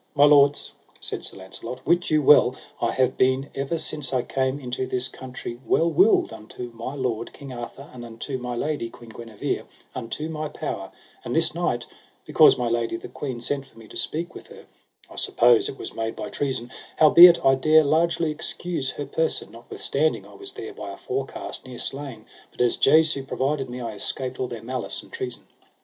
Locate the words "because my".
12.25-12.67